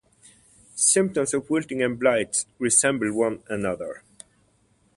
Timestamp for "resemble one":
2.57-3.43